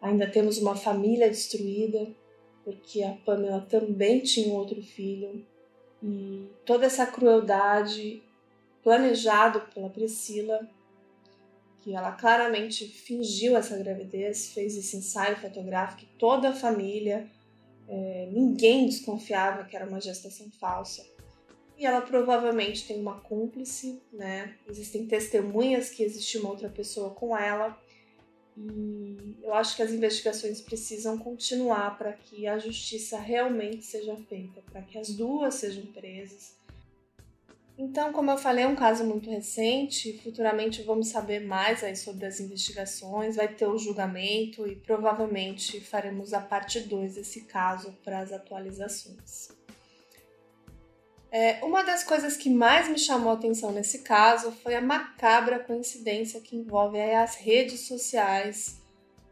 ainda 0.02 0.30
temos 0.30 0.58
uma 0.58 0.76
família 0.76 1.30
destruída, 1.30 2.08
porque 2.64 3.04
a 3.04 3.14
Pamela 3.26 3.62
também 3.62 4.22
tinha 4.22 4.54
outro 4.54 4.82
filho 4.82 5.46
e 6.02 6.50
toda 6.66 6.86
essa 6.86 7.06
crueldade 7.06 8.24
planejado 8.82 9.62
pela 9.74 9.90
Priscila, 9.90 10.68
que 11.82 11.94
ela 11.94 12.12
claramente 12.14 12.88
fingiu 12.88 13.56
essa 13.58 13.78
gravidez, 13.78 14.54
fez 14.54 14.78
esse 14.78 14.98
ensaio 14.98 15.38
fotográfico, 15.38 16.10
toda 16.18 16.50
a 16.50 16.54
família, 16.54 17.30
é, 17.88 18.30
ninguém 18.32 18.86
desconfiava 18.86 19.64
que 19.64 19.76
era 19.76 19.86
uma 19.86 20.00
gestação 20.00 20.50
falsa. 20.60 21.06
E 21.78 21.86
ela 21.86 22.02
provavelmente 22.02 22.86
tem 22.86 23.00
uma 23.00 23.22
cúmplice, 23.22 24.02
né? 24.12 24.56
Existem 24.68 25.06
testemunhas 25.06 25.90
que 25.90 26.04
existe 26.04 26.38
uma 26.38 26.50
outra 26.50 26.70
pessoa 26.70 27.12
com 27.12 27.36
ela. 27.38 27.78
E 28.60 29.38
eu 29.42 29.54
acho 29.54 29.75
que 29.75 29.82
as 29.82 29.92
investigações 29.92 30.60
precisam 30.60 31.18
continuar 31.18 31.98
para 31.98 32.12
que 32.12 32.46
a 32.46 32.60
justiça 32.60 33.18
realmente 33.18 33.86
seja 33.86 34.18
feita, 34.28 34.62
para 34.70 34.82
que 34.82 34.98
as 34.98 35.10
duas 35.10 35.56
sejam 35.56 35.86
presas. 35.86 36.58
Então, 37.78 38.12
como 38.12 38.30
eu 38.30 38.38
falei, 38.38 38.66
é 38.66 38.68
um 38.68 38.75
caso 38.75 39.06
muito 39.06 39.30
recente. 39.30 40.20
Futuramente 40.22 40.84
vamos 40.84 41.08
saber 41.08 41.39
mais 41.39 41.82
aí 41.82 41.96
sobre 41.96 42.25
as 42.25 42.42
investigações, 42.42 43.38
vai 43.38 43.48
ter 43.48 43.68
o 43.68 43.78
julgamento 43.78 44.68
e 44.68 44.75
provavelmente 44.75 45.80
faremos 45.80 46.34
a 46.34 46.42
parte 46.42 46.82
2 46.82 47.16
desse 47.16 47.46
caso 47.46 47.94
para 48.04 48.20
as 48.20 48.34
atualizações. 48.34 49.59
É, 51.31 51.63
uma 51.63 51.83
das 51.83 52.03
coisas 52.03 52.36
que 52.36 52.50
mais 52.50 52.89
me 52.89 52.98
chamou 52.98 53.31
a 53.31 53.36
atenção 53.36 53.71
nesse 53.71 54.00
caso 54.00 54.51
foi 54.63 54.74
a 54.75 54.81
macabra 54.81 55.59
coincidência 55.59 56.41
que 56.41 56.55
envolve 56.55 57.00
as 57.00 57.36
redes 57.36 57.81
sociais. 57.81 58.81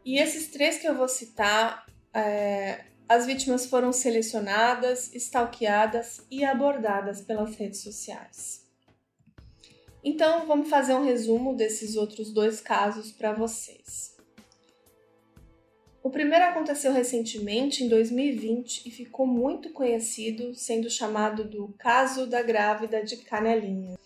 E 0.04 0.18
esses 0.18 0.48
três 0.48 0.78
que 0.78 0.86
eu 0.86 0.94
vou 0.94 1.08
citar, 1.08 1.86
é, 2.14 2.84
as 3.08 3.26
vítimas 3.26 3.66
foram 3.66 3.92
selecionadas, 3.92 5.12
stalkeadas 5.14 6.24
e 6.30 6.44
abordadas 6.44 7.20
pelas 7.20 7.56
redes 7.56 7.82
sociais. 7.82 8.66
Então, 10.04 10.46
vamos 10.46 10.70
fazer 10.70 10.94
um 10.94 11.04
resumo 11.04 11.56
desses 11.56 11.96
outros 11.96 12.32
dois 12.32 12.60
casos 12.60 13.10
para 13.10 13.32
vocês. 13.32 14.17
O 16.08 16.10
primeiro 16.10 16.46
aconteceu 16.46 16.90
recentemente, 16.90 17.84
em 17.84 17.88
2020, 17.90 18.88
e 18.88 18.90
ficou 18.90 19.26
muito 19.26 19.68
conhecido, 19.74 20.54
sendo 20.54 20.88
chamado 20.88 21.44
do 21.44 21.74
caso 21.78 22.26
da 22.26 22.40
grávida 22.40 23.04
de 23.04 23.18
Canelinha. 23.18 23.98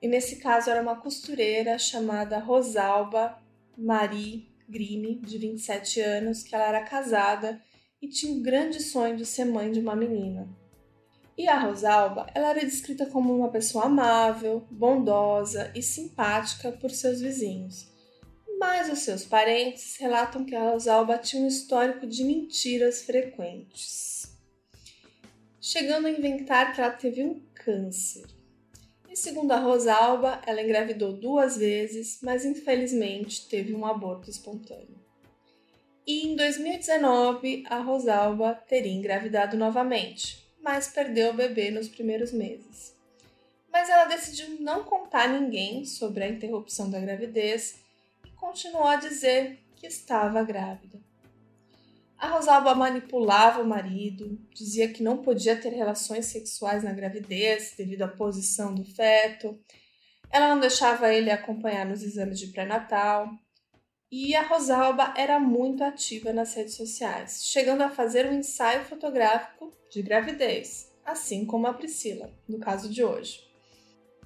E 0.00 0.06
nesse 0.06 0.36
caso 0.36 0.70
era 0.70 0.80
uma 0.80 0.94
costureira 0.94 1.76
chamada 1.80 2.38
Rosalba 2.38 3.36
Marie 3.76 4.46
Grime, 4.68 5.16
de 5.16 5.36
27 5.36 6.00
anos, 6.00 6.44
que 6.44 6.54
ela 6.54 6.68
era 6.68 6.84
casada 6.84 7.60
e 8.00 8.06
tinha 8.06 8.32
o 8.32 8.40
grande 8.40 8.80
sonho 8.80 9.16
de 9.16 9.26
ser 9.26 9.46
mãe 9.46 9.72
de 9.72 9.80
uma 9.80 9.96
menina. 9.96 10.48
E 11.36 11.48
a 11.48 11.58
Rosalba, 11.58 12.28
ela 12.32 12.50
era 12.50 12.60
descrita 12.60 13.04
como 13.06 13.36
uma 13.36 13.48
pessoa 13.48 13.86
amável, 13.86 14.64
bondosa 14.70 15.72
e 15.74 15.82
simpática 15.82 16.70
por 16.70 16.92
seus 16.92 17.20
vizinhos 17.20 17.92
mas 18.64 18.90
os 18.90 19.00
seus 19.00 19.26
parentes 19.26 19.94
relatam 19.98 20.42
que 20.42 20.56
a 20.56 20.70
Rosalba 20.70 21.18
tinha 21.18 21.42
um 21.42 21.46
histórico 21.46 22.06
de 22.06 22.24
mentiras 22.24 23.02
frequentes, 23.02 24.34
chegando 25.60 26.06
a 26.06 26.10
inventar 26.10 26.74
que 26.74 26.80
ela 26.80 26.90
teve 26.90 27.22
um 27.22 27.42
câncer. 27.54 28.24
E 29.10 29.14
segundo 29.14 29.52
a 29.52 29.58
Rosalba, 29.58 30.40
ela 30.46 30.62
engravidou 30.62 31.12
duas 31.12 31.58
vezes, 31.58 32.20
mas 32.22 32.46
infelizmente 32.46 33.46
teve 33.50 33.74
um 33.74 33.84
aborto 33.84 34.30
espontâneo. 34.30 34.98
E 36.06 36.26
em 36.26 36.34
2019, 36.34 37.64
a 37.68 37.80
Rosalba 37.80 38.54
teria 38.66 38.94
engravidado 38.94 39.58
novamente, 39.58 40.42
mas 40.62 40.88
perdeu 40.88 41.32
o 41.32 41.36
bebê 41.36 41.70
nos 41.70 41.86
primeiros 41.86 42.32
meses. 42.32 42.96
Mas 43.70 43.90
ela 43.90 44.06
decidiu 44.06 44.58
não 44.58 44.84
contar 44.84 45.24
a 45.24 45.38
ninguém 45.38 45.84
sobre 45.84 46.24
a 46.24 46.28
interrupção 46.28 46.88
da 46.88 46.98
gravidez 46.98 47.83
continuou 48.44 48.84
a 48.86 48.96
dizer 48.96 49.58
que 49.74 49.86
estava 49.86 50.42
grávida. 50.42 51.00
A 52.18 52.28
Rosalba 52.28 52.74
manipulava 52.74 53.62
o 53.62 53.66
marido, 53.66 54.38
dizia 54.52 54.92
que 54.92 55.02
não 55.02 55.22
podia 55.22 55.56
ter 55.56 55.70
relações 55.70 56.26
sexuais 56.26 56.84
na 56.84 56.92
gravidez 56.92 57.74
devido 57.76 58.02
à 58.02 58.08
posição 58.08 58.74
do 58.74 58.84
feto. 58.84 59.58
Ela 60.30 60.48
não 60.48 60.60
deixava 60.60 61.12
ele 61.12 61.30
acompanhar 61.30 61.86
nos 61.86 62.02
exames 62.02 62.38
de 62.38 62.48
pré-natal. 62.48 63.30
E 64.12 64.34
a 64.36 64.42
Rosalba 64.42 65.14
era 65.16 65.40
muito 65.40 65.82
ativa 65.82 66.30
nas 66.30 66.54
redes 66.54 66.74
sociais, 66.74 67.46
chegando 67.46 67.80
a 67.82 67.88
fazer 67.88 68.26
um 68.26 68.34
ensaio 68.34 68.84
fotográfico 68.84 69.72
de 69.90 70.02
gravidez, 70.02 70.92
assim 71.02 71.46
como 71.46 71.66
a 71.66 71.72
Priscila, 71.72 72.30
no 72.46 72.58
caso 72.58 72.90
de 72.90 73.02
hoje 73.02 73.53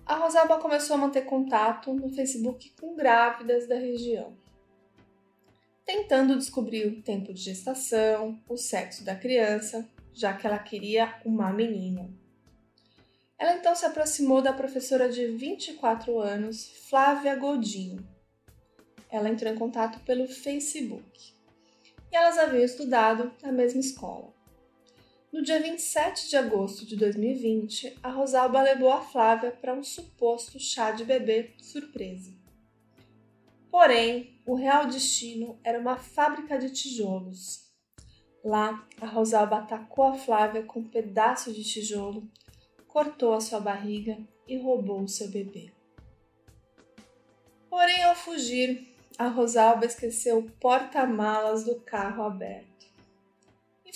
a 0.08 0.14
Rosalba 0.14 0.56
começou 0.56 0.96
a 0.96 0.98
manter 0.98 1.26
contato 1.26 1.92
no 1.92 2.08
Facebook 2.08 2.72
com 2.80 2.96
grávidas 2.96 3.68
da 3.68 3.74
região, 3.74 4.34
tentando 5.84 6.38
descobrir 6.38 6.86
o 6.86 7.02
tempo 7.02 7.34
de 7.34 7.42
gestação, 7.42 8.40
o 8.48 8.56
sexo 8.56 9.04
da 9.04 9.14
criança, 9.14 9.86
já 10.14 10.32
que 10.32 10.46
ela 10.46 10.58
queria 10.58 11.20
uma 11.26 11.52
menina. 11.52 12.08
Ela 13.38 13.56
então 13.56 13.76
se 13.76 13.84
aproximou 13.84 14.40
da 14.40 14.52
professora 14.52 15.10
de 15.10 15.26
24 15.26 16.18
anos, 16.18 16.70
Flávia 16.88 17.36
Godinho. 17.36 18.08
Ela 19.10 19.28
entrou 19.28 19.52
em 19.52 19.58
contato 19.58 20.00
pelo 20.06 20.26
Facebook 20.26 21.34
e 22.10 22.16
elas 22.16 22.38
haviam 22.38 22.64
estudado 22.64 23.30
na 23.42 23.52
mesma 23.52 23.80
escola. 23.80 24.37
No 25.30 25.42
dia 25.42 25.60
27 25.60 26.30
de 26.30 26.38
agosto 26.38 26.86
de 26.86 26.96
2020, 26.96 27.98
a 28.02 28.08
Rosalba 28.08 28.62
levou 28.62 28.90
a 28.90 29.02
Flávia 29.02 29.50
para 29.50 29.74
um 29.74 29.82
suposto 29.82 30.58
chá 30.58 30.90
de 30.90 31.04
bebê 31.04 31.52
surpresa. 31.58 32.32
Porém, 33.70 34.40
o 34.46 34.54
real 34.54 34.86
destino 34.86 35.60
era 35.62 35.78
uma 35.78 35.98
fábrica 35.98 36.58
de 36.58 36.70
tijolos. 36.70 37.70
Lá, 38.42 38.88
a 39.02 39.06
Rosalba 39.06 39.58
atacou 39.58 40.06
a 40.06 40.14
Flávia 40.14 40.62
com 40.62 40.80
um 40.80 40.88
pedaço 40.88 41.52
de 41.52 41.62
tijolo, 41.62 42.26
cortou 42.86 43.34
a 43.34 43.40
sua 43.40 43.60
barriga 43.60 44.16
e 44.46 44.56
roubou 44.56 45.02
o 45.02 45.08
seu 45.08 45.28
bebê. 45.28 45.70
Porém, 47.68 48.02
ao 48.02 48.16
fugir, 48.16 48.96
a 49.18 49.28
Rosalba 49.28 49.84
esqueceu 49.84 50.38
o 50.38 50.50
porta-malas 50.52 51.64
do 51.64 51.78
carro 51.80 52.22
aberto 52.22 52.67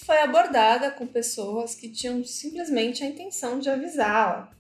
foi 0.05 0.19
abordada 0.19 0.91
com 0.91 1.07
pessoas 1.07 1.75
que 1.75 1.89
tinham 1.89 2.25
simplesmente 2.25 3.05
a 3.05 3.07
intenção 3.07 3.59
de 3.59 3.71
avisá-la. 3.71 4.53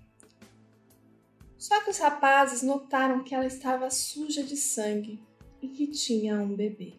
Só 1.58 1.82
que 1.82 1.90
os 1.90 1.98
rapazes 1.98 2.62
notaram 2.62 3.24
que 3.24 3.34
ela 3.34 3.46
estava 3.46 3.90
suja 3.90 4.42
de 4.42 4.56
sangue 4.56 5.20
e 5.60 5.68
que 5.68 5.88
tinha 5.88 6.36
um 6.36 6.54
bebê. 6.54 6.94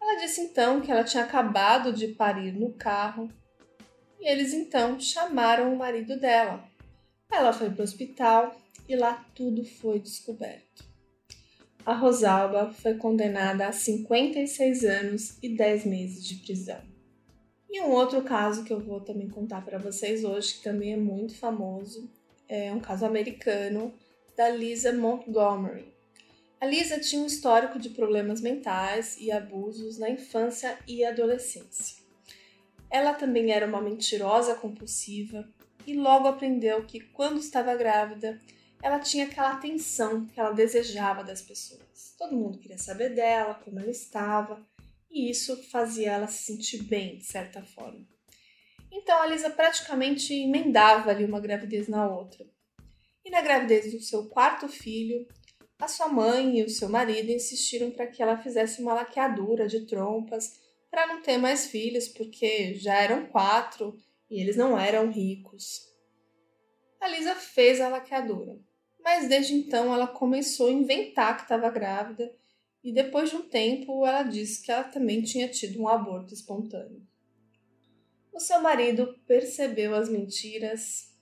Ela 0.00 0.20
disse 0.20 0.40
então 0.40 0.80
que 0.80 0.90
ela 0.90 1.04
tinha 1.04 1.24
acabado 1.24 1.92
de 1.92 2.08
parir 2.08 2.52
no 2.52 2.72
carro 2.72 3.28
e 4.18 4.26
eles 4.26 4.52
então 4.52 4.98
chamaram 4.98 5.72
o 5.72 5.78
marido 5.78 6.18
dela. 6.18 6.64
Ela 7.30 7.52
foi 7.52 7.70
para 7.70 7.82
o 7.82 7.84
hospital 7.84 8.56
e 8.88 8.96
lá 8.96 9.24
tudo 9.34 9.64
foi 9.64 9.98
descoberto. 9.98 10.89
A 11.84 11.94
Rosalba 11.94 12.72
foi 12.72 12.94
condenada 12.94 13.66
a 13.66 13.72
56 13.72 14.84
anos 14.84 15.38
e 15.42 15.48
10 15.48 15.86
meses 15.86 16.26
de 16.26 16.36
prisão. 16.36 16.80
E 17.68 17.80
um 17.80 17.90
outro 17.90 18.22
caso 18.22 18.64
que 18.64 18.72
eu 18.72 18.80
vou 18.80 19.00
também 19.00 19.28
contar 19.28 19.64
para 19.64 19.78
vocês 19.78 20.24
hoje, 20.24 20.54
que 20.54 20.62
também 20.62 20.92
é 20.92 20.96
muito 20.96 21.36
famoso, 21.36 22.10
é 22.48 22.72
um 22.72 22.80
caso 22.80 23.06
americano 23.06 23.94
da 24.36 24.48
Lisa 24.48 24.92
Montgomery. 24.92 25.86
A 26.60 26.66
Lisa 26.66 26.98
tinha 26.98 27.22
um 27.22 27.26
histórico 27.26 27.78
de 27.78 27.90
problemas 27.90 28.40
mentais 28.40 29.16
e 29.20 29.30
abusos 29.30 29.98
na 29.98 30.10
infância 30.10 30.78
e 30.86 31.04
adolescência. 31.04 31.96
Ela 32.90 33.14
também 33.14 33.52
era 33.52 33.66
uma 33.66 33.80
mentirosa 33.80 34.54
compulsiva 34.56 35.48
e 35.86 35.94
logo 35.94 36.26
aprendeu 36.26 36.84
que 36.84 37.00
quando 37.00 37.38
estava 37.38 37.74
grávida, 37.76 38.38
ela 38.82 38.98
tinha 38.98 39.26
aquela 39.26 39.52
atenção 39.52 40.26
que 40.26 40.40
ela 40.40 40.52
desejava 40.52 41.22
das 41.22 41.42
pessoas. 41.42 42.14
Todo 42.18 42.36
mundo 42.36 42.58
queria 42.58 42.78
saber 42.78 43.14
dela, 43.14 43.54
como 43.54 43.78
ela 43.78 43.90
estava, 43.90 44.66
e 45.10 45.30
isso 45.30 45.56
fazia 45.70 46.12
ela 46.12 46.26
se 46.26 46.44
sentir 46.44 46.82
bem, 46.84 47.18
de 47.18 47.24
certa 47.24 47.62
forma. 47.62 48.06
Então 48.90 49.20
a 49.20 49.26
Lisa 49.26 49.50
praticamente 49.50 50.34
emendava 50.34 51.10
ali 51.10 51.24
uma 51.24 51.40
gravidez 51.40 51.88
na 51.88 52.08
outra. 52.08 52.44
E 53.24 53.30
na 53.30 53.40
gravidez 53.40 53.92
do 53.92 54.00
seu 54.00 54.28
quarto 54.28 54.68
filho, 54.68 55.26
a 55.78 55.88
sua 55.88 56.08
mãe 56.08 56.58
e 56.58 56.64
o 56.64 56.70
seu 56.70 56.88
marido 56.88 57.30
insistiram 57.30 57.90
para 57.90 58.06
que 58.06 58.22
ela 58.22 58.38
fizesse 58.38 58.82
uma 58.82 58.94
laqueadura 58.94 59.66
de 59.66 59.86
trompas 59.86 60.58
para 60.90 61.06
não 61.06 61.22
ter 61.22 61.38
mais 61.38 61.66
filhos, 61.66 62.08
porque 62.08 62.74
já 62.74 62.94
eram 62.94 63.26
quatro 63.26 63.96
e 64.28 64.40
eles 64.40 64.56
não 64.56 64.78
eram 64.78 65.10
ricos. 65.10 65.88
A 67.00 67.08
Lisa 67.08 67.34
fez 67.34 67.80
a 67.80 67.88
laqueadura, 67.88 68.58
mas 69.02 69.28
desde 69.28 69.54
então 69.54 69.92
ela 69.92 70.06
começou 70.06 70.68
a 70.68 70.72
inventar 70.72 71.36
que 71.36 71.42
estava 71.42 71.70
grávida 71.70 72.34
e 72.82 72.92
depois 72.92 73.30
de 73.30 73.36
um 73.36 73.42
tempo 73.42 74.06
ela 74.06 74.22
disse 74.22 74.62
que 74.62 74.70
ela 74.70 74.84
também 74.84 75.22
tinha 75.22 75.48
tido 75.48 75.80
um 75.80 75.88
aborto 75.88 76.32
espontâneo. 76.32 77.06
O 78.32 78.40
seu 78.40 78.60
marido 78.60 79.18
percebeu 79.26 79.94
as 79.94 80.08
mentiras 80.08 81.14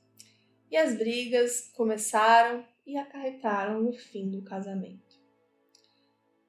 e 0.71 0.77
as 0.77 0.97
brigas 0.97 1.69
começaram 1.75 2.65
e 2.87 2.97
acarretaram 2.97 3.83
no 3.83 3.93
fim 3.93 4.31
do 4.31 4.43
casamento. 4.43 5.19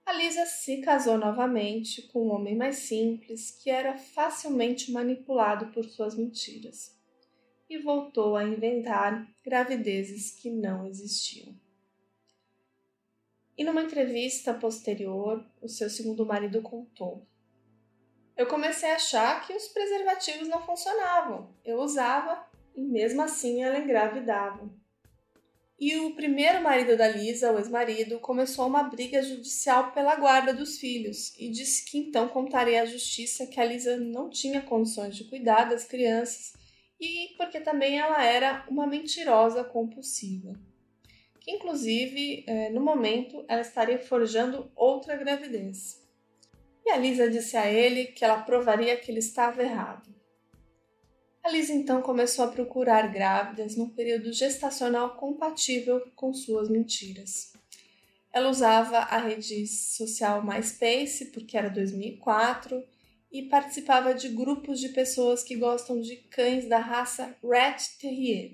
A 0.06 0.14
Lisa 0.14 0.46
se 0.46 0.78
casou 0.82 1.18
novamente 1.18 2.02
com 2.04 2.28
um 2.28 2.32
homem 2.34 2.56
mais 2.56 2.78
simples 2.78 3.52
que 3.52 3.70
era 3.70 3.98
facilmente 3.98 4.92
manipulado 4.92 5.68
por 5.68 5.86
suas 5.86 6.16
mentiras 6.16 6.99
e 7.70 7.78
voltou 7.78 8.36
a 8.36 8.44
inventar 8.44 9.28
gravidezes 9.44 10.32
que 10.32 10.50
não 10.50 10.88
existiam. 10.88 11.56
E 13.56 13.64
numa 13.64 13.84
entrevista 13.84 14.54
posterior, 14.54 15.46
o 15.62 15.68
seu 15.68 15.90
segundo 15.90 16.26
marido 16.26 16.62
contou: 16.62 17.28
Eu 18.36 18.48
comecei 18.48 18.90
a 18.90 18.96
achar 18.96 19.46
que 19.46 19.54
os 19.54 19.68
preservativos 19.68 20.48
não 20.48 20.66
funcionavam. 20.66 21.54
Eu 21.64 21.80
usava 21.80 22.48
e 22.76 22.82
mesmo 22.82 23.22
assim 23.22 23.62
ela 23.62 23.78
engravidava. 23.78 24.70
E 25.78 25.98
o 25.98 26.14
primeiro 26.14 26.62
marido 26.62 26.98
da 26.98 27.08
Lisa, 27.08 27.54
o 27.54 27.58
ex-marido, 27.58 28.20
começou 28.20 28.68
uma 28.68 28.84
briga 28.84 29.22
judicial 29.22 29.94
pela 29.94 30.16
guarda 30.16 30.54
dos 30.54 30.78
filhos 30.78 31.34
e 31.38 31.50
disse 31.50 31.86
que 31.86 31.98
então 31.98 32.28
contaria 32.28 32.82
à 32.82 32.86
justiça 32.86 33.48
que 33.48 33.62
a 33.62 33.66
Lisa 33.66 33.96
não 33.96 34.30
tinha 34.30 34.62
condições 34.62 35.16
de 35.16 35.24
cuidar 35.24 35.66
das 35.66 35.86
crianças 35.86 36.59
e 37.00 37.34
porque 37.38 37.60
também 37.60 38.00
ela 38.00 38.24
era 38.24 38.66
uma 38.70 38.86
mentirosa 38.86 39.64
compulsiva 39.64 40.54
que 41.50 41.52
inclusive 41.52 42.44
é, 42.46 42.70
no 42.70 42.82
momento 42.82 43.44
ela 43.48 43.62
estaria 43.62 43.98
forjando 43.98 44.72
outra 44.76 45.16
gravidez. 45.18 46.00
E 46.86 46.92
a 46.92 46.98
Lisa 46.98 47.30
disse 47.30 47.58
a 47.58 47.72
ele 47.72 48.06
que 48.06 48.24
ela 48.24 48.42
provaria 48.42 48.96
que 48.98 49.12
ele 49.12 49.20
estava 49.20 49.64
errado. 49.64 50.14
A 51.44 51.50
Lisa 51.50 51.74
então 51.74 52.02
começou 52.02 52.46
a 52.46 52.50
procurar 52.50 53.12
grávidas 53.12 53.76
num 53.76 53.90
período 53.90 54.32
gestacional 54.32 55.16
compatível 55.16 56.02
com 56.16 56.34
suas 56.34 56.70
mentiras. 56.70 57.54
Ela 58.32 58.50
usava 58.50 58.98
a 58.98 59.18
rede 59.18 59.66
social 59.66 60.46
MySpace, 60.46 61.32
porque 61.32 61.58
era 61.58 61.70
2004, 61.70 62.84
e 63.32 63.44
participava 63.44 64.14
de 64.14 64.30
grupos 64.30 64.80
de 64.80 64.90
pessoas 64.90 65.44
que 65.44 65.56
gostam 65.56 66.02
de 66.02 66.16
cães 66.16 66.68
da 66.68 66.80
raça 66.80 67.36
Rat 67.44 67.98
Terrier. 68.00 68.54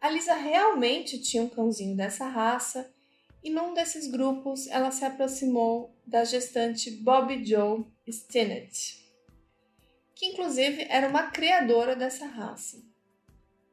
A 0.00 0.10
Lisa 0.10 0.34
realmente 0.34 1.18
tinha 1.20 1.42
um 1.42 1.48
cãozinho 1.48 1.96
dessa 1.96 2.26
raça 2.26 2.92
e 3.42 3.50
num 3.50 3.72
desses 3.72 4.10
grupos 4.10 4.66
ela 4.66 4.90
se 4.90 5.04
aproximou 5.04 5.94
da 6.06 6.24
gestante 6.24 6.90
Bobby 6.90 7.44
Joe 7.44 7.86
Stinnett, 8.06 9.02
que 10.14 10.26
inclusive 10.26 10.86
era 10.90 11.08
uma 11.08 11.30
criadora 11.30 11.96
dessa 11.96 12.26
raça. 12.26 12.82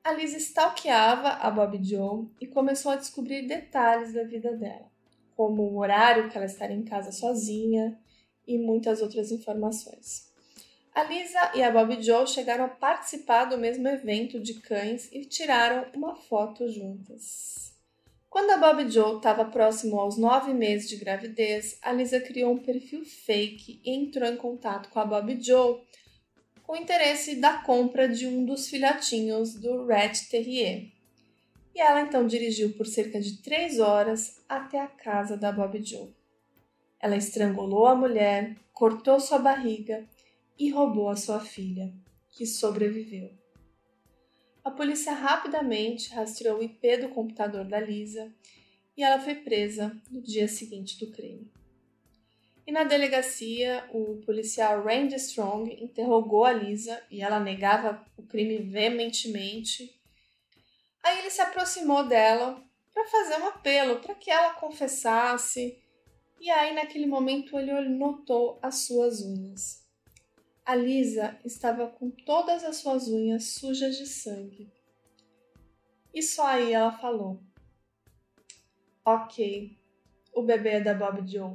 A 0.04 0.14
Lisa 0.14 0.38
stalkeava 0.38 1.30
a 1.30 1.52
Bobby 1.52 1.84
Joe 1.84 2.28
e 2.40 2.48
começou 2.48 2.92
a 2.92 2.96
descobrir 2.96 3.46
detalhes 3.46 4.14
da 4.14 4.24
vida 4.24 4.56
dela, 4.56 4.90
como 5.36 5.64
o 5.64 5.78
horário 5.78 6.30
que 6.30 6.38
ela 6.38 6.46
estaria 6.46 6.76
em 6.76 6.84
casa 6.84 7.12
sozinha 7.12 8.00
e 8.48 8.58
muitas 8.58 9.02
outras 9.02 9.32
informações. 9.32 10.32
A 10.94 11.04
Lisa 11.04 11.52
e 11.56 11.64
a 11.64 11.72
Bob 11.72 12.02
Joe 12.02 12.28
chegaram 12.28 12.66
a 12.66 12.70
participar 12.70 13.46
do 13.46 13.58
mesmo 13.58 13.88
evento 13.88 14.40
de 14.40 14.56
cães 14.56 15.10
e 15.12 15.26
tiraram 15.26 15.86
uma 15.96 16.16
foto 16.16 16.70
juntas. 16.70 17.74
Quando 18.30 18.52
a 18.52 18.58
Bob 18.58 18.90
Joe 18.90 19.18
estava 19.18 19.46
próximo 19.46 20.00
aos 20.00 20.18
nove 20.18 20.54
meses 20.54 20.90
de 20.90 20.98
gravidez, 20.98 21.78
a 21.82 21.92
Lisa 21.92 22.20
criou 22.20 22.54
um 22.54 22.58
perfil 22.58 23.04
fake 23.06 23.82
e 23.84 23.92
entrou 23.92 24.28
em 24.28 24.38
contato 24.38 24.90
com 24.90 25.00
a 25.00 25.06
Bob 25.06 25.38
Joe 25.42 25.82
com 26.64 26.76
interesse 26.78 27.36
da 27.36 27.58
compra 27.58 28.08
de 28.08 28.26
um 28.28 28.46
dos 28.46 28.70
filhotinhos 28.70 29.56
do 29.56 29.86
Red 29.86 30.14
Terrier. 30.30 30.88
E 31.76 31.82
ela 31.82 32.02
então 32.02 32.26
dirigiu 32.26 32.72
por 32.74 32.86
cerca 32.86 33.20
de 33.20 33.42
três 33.42 33.80
horas 33.80 34.42
até 34.48 34.80
a 34.80 34.88
casa 34.88 35.36
da 35.36 35.52
Bob 35.52 35.82
Joe. 35.84 36.14
Ela 37.02 37.18
estrangulou 37.18 37.88
a 37.88 37.96
mulher, 37.96 38.56
cortou 38.74 39.20
sua 39.20 39.40
barriga 39.40 40.08
e 40.58 40.70
roubou 40.70 41.10
a 41.10 41.16
sua 41.16 41.40
filha, 41.40 41.94
que 42.30 42.46
sobreviveu. 42.46 43.32
A 44.64 44.70
polícia 44.70 45.12
rapidamente 45.12 46.14
rastreou 46.14 46.60
o 46.60 46.64
IP 46.64 46.98
do 46.98 47.10
computador 47.10 47.66
da 47.66 47.80
Lisa 47.80 48.32
e 48.96 49.04
ela 49.04 49.20
foi 49.20 49.36
presa 49.36 50.00
no 50.12 50.22
dia 50.22 50.48
seguinte 50.48 51.00
do 51.00 51.12
crime. 51.12 51.52
E 52.66 52.72
na 52.72 52.84
delegacia, 52.84 53.84
o 53.92 54.22
policial 54.24 54.84
Randy 54.84 55.16
Strong 55.16 55.84
interrogou 55.84 56.46
a 56.46 56.54
Lisa 56.54 57.02
e 57.10 57.22
ela 57.22 57.40
negava 57.40 58.06
o 58.16 58.24
crime 58.24 58.60
veementemente. 58.60 60.00
Aí 61.04 61.20
ele 61.20 61.32
se 61.32 61.42
aproximou 61.42 62.08
dela 62.08 62.64
para 62.94 63.08
fazer 63.08 63.42
um 63.42 63.48
apelo 63.48 64.00
para 64.00 64.14
que 64.14 64.30
ela 64.30 64.54
confessasse. 64.54 65.82
E 66.42 66.50
aí, 66.50 66.74
naquele 66.74 67.06
momento, 67.06 67.56
ele 67.60 67.88
notou 67.88 68.58
as 68.64 68.80
suas 68.80 69.22
unhas. 69.22 69.88
A 70.66 70.74
Lisa 70.74 71.40
estava 71.46 71.86
com 71.86 72.10
todas 72.10 72.64
as 72.64 72.78
suas 72.78 73.08
unhas 73.08 73.44
sujas 73.54 73.96
de 73.96 74.08
sangue. 74.08 74.68
E 76.12 76.24
só 76.24 76.48
aí 76.48 76.74
ela 76.74 76.92
falou: 76.98 77.40
Ok, 79.06 79.78
o 80.34 80.42
bebê 80.42 80.70
é 80.70 80.82
da 80.82 80.96
Bob 80.96 81.32
Joe. 81.32 81.54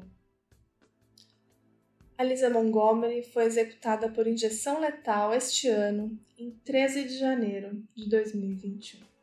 A 2.16 2.22
Lisa 2.22 2.48
Montgomery 2.48 3.24
foi 3.24 3.44
executada 3.44 4.08
por 4.08 4.28
injeção 4.28 4.78
letal 4.78 5.34
este 5.34 5.66
ano, 5.66 6.16
em 6.38 6.52
13 6.64 7.08
de 7.08 7.18
janeiro 7.18 7.82
de 7.92 8.08
2021. 8.08 9.15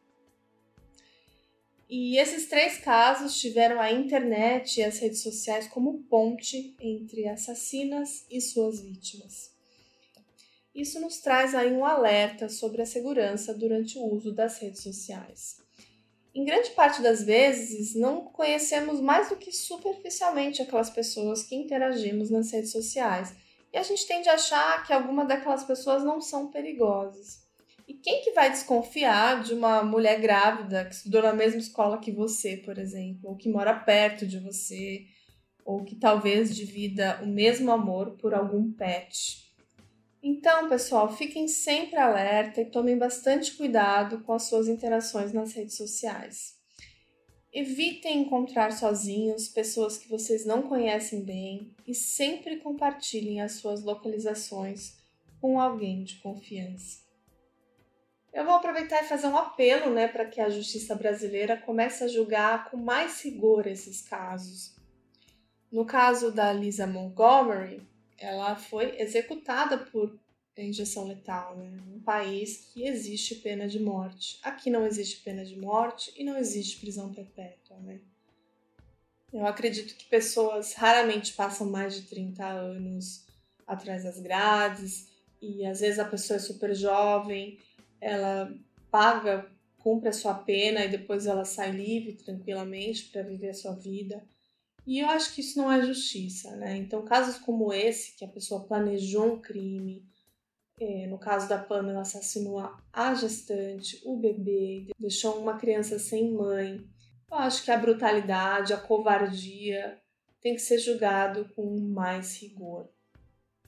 E 1.96 2.18
esses 2.18 2.48
três 2.48 2.80
casos 2.80 3.40
tiveram 3.40 3.80
a 3.80 3.92
internet 3.92 4.80
e 4.80 4.84
as 4.84 4.98
redes 4.98 5.22
sociais 5.22 5.68
como 5.68 6.02
ponte 6.06 6.76
entre 6.80 7.28
assassinas 7.28 8.26
e 8.32 8.42
suas 8.42 8.82
vítimas. 8.82 9.52
Isso 10.74 11.00
nos 11.00 11.20
traz 11.20 11.54
aí 11.54 11.72
um 11.72 11.86
alerta 11.86 12.50
sobre 12.50 12.82
a 12.82 12.86
segurança 12.88 13.54
durante 13.54 14.00
o 14.00 14.12
uso 14.12 14.34
das 14.34 14.58
redes 14.58 14.82
sociais. 14.82 15.58
Em 16.34 16.44
grande 16.44 16.72
parte 16.72 17.00
das 17.00 17.22
vezes, 17.24 17.94
não 17.94 18.22
conhecemos 18.22 19.00
mais 19.00 19.30
do 19.30 19.36
que 19.36 19.52
superficialmente 19.52 20.64
aquelas 20.64 20.90
pessoas 20.90 21.44
que 21.44 21.54
interagimos 21.54 22.32
nas 22.32 22.50
redes 22.50 22.72
sociais, 22.72 23.36
e 23.72 23.78
a 23.78 23.84
gente 23.84 24.08
tende 24.08 24.28
a 24.30 24.34
achar 24.34 24.84
que 24.84 24.92
alguma 24.92 25.26
daquelas 25.26 25.64
pessoas 25.64 26.04
não 26.04 26.20
são 26.20 26.50
perigosas. 26.50 27.43
E 27.94 27.98
quem 27.98 28.24
que 28.24 28.32
vai 28.32 28.50
desconfiar 28.50 29.44
de 29.44 29.54
uma 29.54 29.84
mulher 29.84 30.20
grávida 30.20 30.84
que 30.84 30.96
estudou 30.96 31.22
na 31.22 31.32
mesma 31.32 31.60
escola 31.60 32.00
que 32.00 32.12
você, 32.12 32.58
por 32.58 32.80
exemplo, 32.80 33.30
ou 33.30 33.38
que 33.38 33.48
mora 33.48 33.72
perto 33.72 34.26
de 34.26 34.40
você, 34.40 35.06
ou 35.64 35.84
que 35.84 35.96
talvez 35.96 36.56
divida 36.56 37.20
o 37.22 37.28
mesmo 37.28 37.72
amor 37.72 38.18
por 38.18 38.34
algum 38.34 38.72
pet? 38.72 39.54
Então, 40.24 40.68
pessoal, 40.68 41.16
fiquem 41.16 41.48
sempre 41.48 41.98
alerta 41.98 42.62
e 42.62 42.66
tomem 42.66 42.98
bastante 42.98 43.56
cuidado 43.56 44.22
com 44.22 44.34
as 44.34 44.44
suas 44.44 44.68
interações 44.68 45.32
nas 45.32 45.54
redes 45.54 45.78
sociais. 45.78 46.56
Evitem 47.54 48.22
encontrar 48.22 48.72
sozinhos 48.72 49.48
pessoas 49.48 50.00
que 50.00 50.10
vocês 50.10 50.48
não 50.48 50.64
conhecem 50.64 51.24
bem 51.24 51.72
e 51.86 51.94
sempre 51.94 52.58
compartilhem 52.58 53.40
as 53.40 53.52
suas 53.52 53.84
localizações 53.84 54.98
com 55.40 55.60
alguém 55.60 56.04
de 56.04 56.16
confiança. 56.16 57.03
Eu 58.34 58.46
vou 58.46 58.56
aproveitar 58.56 59.04
e 59.04 59.08
fazer 59.08 59.28
um 59.28 59.38
apelo 59.38 59.94
né, 59.94 60.08
para 60.08 60.26
que 60.26 60.42
a 60.42 60.50
justiça 60.50 60.96
brasileira 60.96 61.56
comece 61.56 62.04
a 62.04 62.08
julgar 62.08 62.72
com 62.72 62.78
mais 62.78 63.24
rigor 63.24 63.68
esses 63.68 64.02
casos. 64.02 64.76
No 65.72 65.86
caso 65.86 66.32
da 66.32 66.52
Lisa 66.52 66.88
Montgomery, 66.88 67.88
ela 68.18 68.56
foi 68.56 69.00
executada 69.00 69.78
por 69.78 70.20
injeção 70.58 71.08
letal, 71.08 71.56
né? 71.58 71.80
Um 71.92 72.00
país 72.00 72.70
que 72.72 72.86
existe 72.86 73.36
pena 73.36 73.68
de 73.68 73.80
morte. 73.80 74.40
Aqui 74.44 74.70
não 74.70 74.86
existe 74.86 75.22
pena 75.22 75.44
de 75.44 75.58
morte 75.58 76.14
e 76.16 76.24
não 76.24 76.38
existe 76.38 76.80
prisão 76.80 77.12
perpétua, 77.12 77.78
né? 77.78 78.00
Eu 79.32 79.48
acredito 79.48 79.96
que 79.96 80.06
pessoas 80.06 80.74
raramente 80.74 81.34
passam 81.34 81.68
mais 81.68 81.96
de 81.96 82.04
30 82.04 82.46
anos 82.46 83.26
atrás 83.66 84.04
das 84.04 84.20
grades 84.20 85.08
e 85.42 85.66
às 85.66 85.80
vezes 85.80 85.98
a 85.98 86.06
pessoa 86.06 86.38
é 86.38 86.40
super 86.40 86.76
jovem 86.76 87.58
ela 88.04 88.54
paga, 88.92 89.50
cumpre 89.80 90.10
a 90.10 90.14
sua 90.14 90.34
pena 90.34 90.86
e 90.86 90.90
depois 90.90 91.26
ela 91.26 91.46
sai 91.46 91.72
livre 91.72 92.14
tranquilamente 92.14 93.10
para 93.10 93.24
viver 93.24 93.50
a 93.50 93.54
sua 93.54 93.74
vida. 93.74 94.24
E 94.86 95.00
eu 95.00 95.08
acho 95.10 95.34
que 95.34 95.42
isso 95.42 95.58
não 95.58 95.72
é 95.72 95.82
justiça, 95.82 96.56
né? 96.58 96.76
Então, 96.78 97.06
casos 97.06 97.38
como 97.38 97.72
esse, 97.72 98.16
que 98.18 98.26
a 98.26 98.28
pessoa 98.28 98.66
planejou 98.66 99.34
um 99.34 99.40
crime, 99.40 100.06
é, 100.80 101.08
no 101.08 101.18
caso 101.18 101.48
da 101.48 101.58
Pamela, 101.58 102.02
assassinou 102.02 102.60
a 102.92 103.14
gestante, 103.16 104.02
o 104.06 104.18
bebê, 104.18 104.88
deixou 105.00 105.40
uma 105.40 105.58
criança 105.58 105.98
sem 105.98 106.32
mãe. 106.34 106.86
Eu 107.32 107.38
acho 107.38 107.64
que 107.64 107.72
a 107.72 107.78
brutalidade, 107.78 108.74
a 108.74 108.78
covardia 108.78 110.02
tem 110.42 110.56
que 110.56 110.62
ser 110.62 110.78
julgado 110.78 111.50
com 111.56 111.80
mais 111.80 112.42
rigor. 112.42 112.90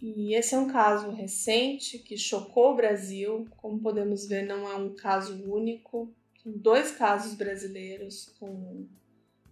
E 0.01 0.33
esse 0.35 0.53
é 0.53 0.59
um 0.59 0.67
caso 0.67 1.09
recente 1.11 1.99
que 1.99 2.17
chocou 2.17 2.73
o 2.73 2.75
Brasil. 2.75 3.47
Como 3.57 3.79
podemos 3.79 4.27
ver, 4.27 4.45
não 4.45 4.69
é 4.69 4.75
um 4.75 4.93
caso 4.93 5.41
único. 5.49 6.13
Tem 6.43 6.51
dois 6.51 6.91
casos 6.91 7.33
brasileiros 7.33 8.35
com 8.39 8.87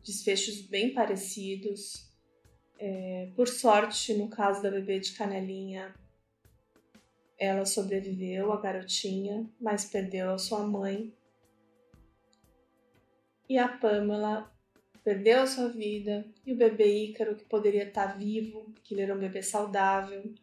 desfechos 0.03 0.61
bem 0.61 0.93
parecidos. 0.93 2.11
É, 2.77 3.31
por 3.35 3.47
sorte, 3.47 4.13
no 4.13 4.27
caso 4.27 4.61
da 4.61 4.69
bebê 4.69 4.99
de 4.99 5.13
canelinha, 5.13 5.95
ela 7.37 7.65
sobreviveu, 7.65 8.51
a 8.51 8.59
garotinha, 8.59 9.49
mas 9.59 9.85
perdeu 9.85 10.31
a 10.31 10.37
sua 10.37 10.67
mãe. 10.67 11.13
E 13.47 13.57
a 13.57 13.67
Pamela 13.67 14.52
perdeu 15.03 15.41
a 15.41 15.47
sua 15.47 15.67
vida 15.69 16.25
e 16.45 16.53
o 16.53 16.57
bebê 16.57 17.05
Ícaro, 17.05 17.35
que 17.35 17.43
poderia 17.45 17.87
estar 17.87 18.17
vivo, 18.17 18.73
que 18.83 18.93
ele 18.93 19.01
era 19.01 19.15
um 19.15 19.19
bebê 19.19 19.43
saudável, 19.43 20.33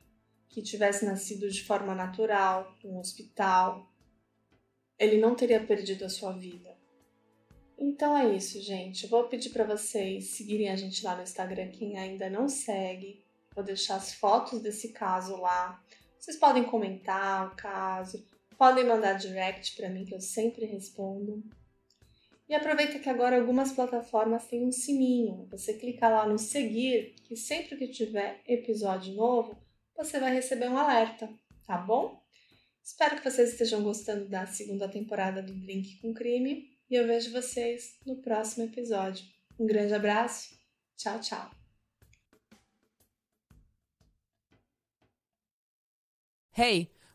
que 0.49 0.63
tivesse 0.63 1.05
nascido 1.05 1.49
de 1.49 1.65
forma 1.65 1.95
natural, 1.95 2.77
num 2.85 2.99
hospital, 2.99 3.91
ele 4.99 5.19
não 5.19 5.35
teria 5.35 5.65
perdido 5.65 6.05
a 6.05 6.11
sua 6.11 6.33
vida. 6.33 6.77
Então 7.79 8.15
é 8.15 8.37
isso, 8.37 8.61
gente. 8.61 9.07
Vou 9.07 9.25
pedir 9.29 9.49
para 9.49 9.65
vocês 9.65 10.33
seguirem 10.33 10.69
a 10.69 10.77
gente 10.77 11.03
lá 11.03 11.17
no 11.17 11.23
Instagram, 11.23 11.71
quem 11.71 11.97
ainda 11.97 12.29
não 12.29 12.47
segue. 12.47 13.25
Vou 13.55 13.65
deixar 13.65 13.97
as 13.97 14.13
fotos 14.13 14.61
desse 14.61 14.91
caso 14.91 15.37
lá. 15.37 15.83
Vocês 16.19 16.37
podem 16.37 16.65
comentar 16.65 17.51
o 17.51 17.57
caso, 17.57 18.23
podem 18.59 18.85
mandar 18.85 19.15
direct 19.15 19.75
para 19.75 19.89
mim 19.89 20.05
que 20.05 20.15
eu 20.15 20.21
sempre 20.21 20.67
respondo. 20.67 21.43
E 22.51 22.55
aproveita 22.57 22.99
que 22.99 23.09
agora 23.09 23.39
algumas 23.39 23.71
plataformas 23.71 24.45
têm 24.49 24.67
um 24.67 24.73
sininho. 24.73 25.47
Você 25.53 25.75
clica 25.75 26.09
lá 26.09 26.27
no 26.27 26.37
seguir, 26.37 27.15
que 27.23 27.37
sempre 27.37 27.77
que 27.77 27.87
tiver 27.87 28.43
episódio 28.45 29.15
novo, 29.15 29.57
você 29.97 30.19
vai 30.19 30.35
receber 30.35 30.69
um 30.69 30.77
alerta, 30.77 31.33
tá 31.65 31.79
bom? 31.79 32.21
Espero 32.83 33.17
que 33.17 33.31
vocês 33.31 33.51
estejam 33.53 33.85
gostando 33.85 34.29
da 34.29 34.49
segunda 34.49 34.89
temporada 34.89 35.41
do 35.41 35.55
Drink 35.55 36.01
com 36.01 36.13
Crime 36.13 36.77
e 36.91 36.97
eu 36.97 37.07
vejo 37.07 37.31
vocês 37.31 37.97
no 38.05 38.21
próximo 38.21 38.65
episódio. 38.65 39.25
Um 39.57 39.65
grande 39.65 39.95
abraço, 39.95 40.59
tchau, 40.97 41.21
tchau. 41.21 41.53
Hey! 46.59 47.00